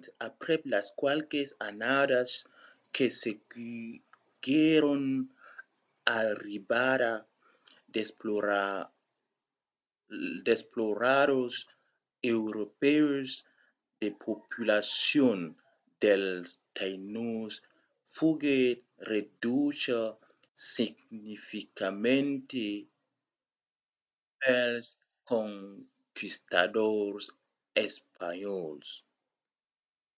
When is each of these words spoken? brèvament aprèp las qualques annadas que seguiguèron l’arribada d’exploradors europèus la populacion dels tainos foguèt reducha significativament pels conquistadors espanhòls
brèvament 0.00 0.20
aprèp 0.28 0.62
las 0.74 0.86
qualques 1.00 1.48
annadas 1.68 2.30
que 2.94 3.06
seguiguèron 3.22 5.02
l’arribada 5.24 7.12
d’exploradors 10.44 11.54
europèus 12.36 13.28
la 14.00 14.08
populacion 14.26 15.38
dels 16.02 16.48
tainos 16.78 17.52
foguèt 18.14 18.78
reducha 19.12 20.00
significativament 20.74 22.52
pels 24.40 24.86
conquistadors 25.32 27.24
espanhòls 27.86 28.88